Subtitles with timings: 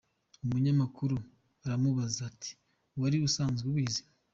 [0.43, 1.17] Umunyamukaru
[1.63, 2.51] aramubaza ati
[2.99, 4.01] wari usanzwe umuzi?.